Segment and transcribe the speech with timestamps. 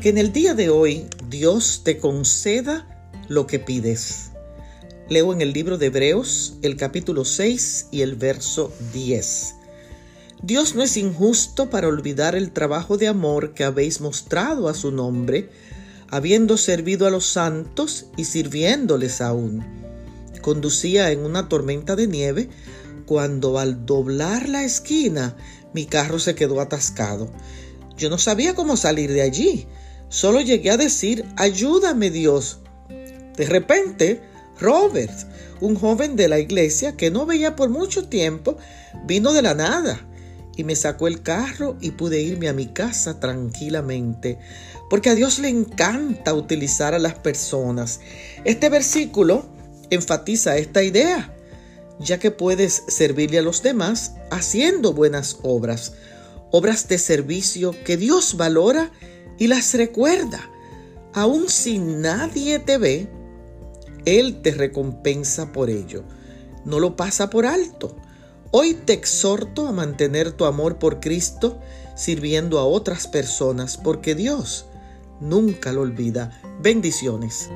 [0.00, 2.86] Que en el día de hoy Dios te conceda
[3.28, 4.30] lo que pides.
[5.08, 9.54] Leo en el libro de Hebreos el capítulo 6 y el verso 10.
[10.42, 14.92] Dios no es injusto para olvidar el trabajo de amor que habéis mostrado a su
[14.92, 15.48] nombre,
[16.08, 19.64] habiendo servido a los santos y sirviéndoles aún.
[20.42, 22.50] Conducía en una tormenta de nieve
[23.06, 25.36] cuando al doblar la esquina
[25.72, 27.30] mi carro se quedó atascado.
[27.96, 29.66] Yo no sabía cómo salir de allí.
[30.08, 32.60] Solo llegué a decir, ayúdame Dios.
[33.36, 34.22] De repente,
[34.60, 35.12] Robert,
[35.60, 38.56] un joven de la iglesia que no veía por mucho tiempo,
[39.04, 40.00] vino de la nada
[40.56, 44.38] y me sacó el carro y pude irme a mi casa tranquilamente,
[44.88, 48.00] porque a Dios le encanta utilizar a las personas.
[48.44, 49.46] Este versículo
[49.90, 51.34] enfatiza esta idea,
[51.98, 55.92] ya que puedes servirle a los demás haciendo buenas obras,
[56.50, 58.90] obras de servicio que Dios valora
[59.40, 60.50] las recuerda.
[61.12, 63.08] Aun si nadie te ve,
[64.04, 66.04] Él te recompensa por ello.
[66.64, 67.96] No lo pasa por alto.
[68.50, 71.60] Hoy te exhorto a mantener tu amor por Cristo
[71.94, 74.66] sirviendo a otras personas porque Dios
[75.20, 76.40] nunca lo olvida.
[76.60, 77.50] Bendiciones.